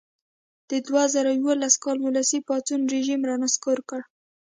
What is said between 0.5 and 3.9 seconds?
د دوه زره یوولس کال ولسي پاڅون رژیم را نسکور